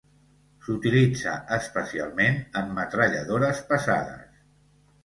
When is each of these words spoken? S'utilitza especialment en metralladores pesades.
S'utilitza 0.67 1.33
especialment 1.57 2.41
en 2.63 2.75
metralladores 2.81 3.65
pesades. 3.71 4.47